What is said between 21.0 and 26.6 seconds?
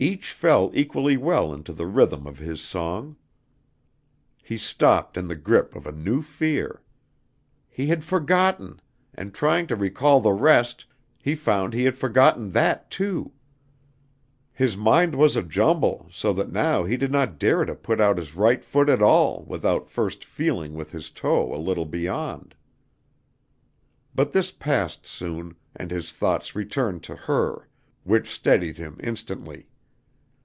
toe a little beyond. But this passed soon, and his thoughts